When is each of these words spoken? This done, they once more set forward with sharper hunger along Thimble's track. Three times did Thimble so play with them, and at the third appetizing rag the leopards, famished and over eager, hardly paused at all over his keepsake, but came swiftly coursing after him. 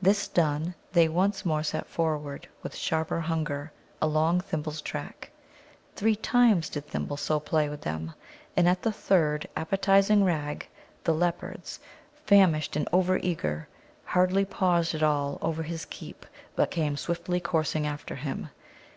This 0.00 0.28
done, 0.28 0.72
they 0.92 1.08
once 1.08 1.44
more 1.44 1.64
set 1.64 1.88
forward 1.88 2.46
with 2.62 2.76
sharper 2.76 3.18
hunger 3.18 3.72
along 4.00 4.40
Thimble's 4.42 4.80
track. 4.80 5.32
Three 5.96 6.14
times 6.14 6.68
did 6.68 6.86
Thimble 6.86 7.16
so 7.16 7.40
play 7.40 7.68
with 7.68 7.80
them, 7.80 8.14
and 8.56 8.68
at 8.68 8.82
the 8.82 8.92
third 8.92 9.48
appetizing 9.56 10.22
rag 10.22 10.68
the 11.02 11.12
leopards, 11.12 11.80
famished 12.24 12.76
and 12.76 12.88
over 12.92 13.18
eager, 13.18 13.66
hardly 14.04 14.44
paused 14.44 14.94
at 14.94 15.02
all 15.02 15.38
over 15.42 15.64
his 15.64 15.84
keepsake, 15.86 16.30
but 16.54 16.70
came 16.70 16.96
swiftly 16.96 17.40
coursing 17.40 17.84
after 17.84 18.14
him. 18.14 18.50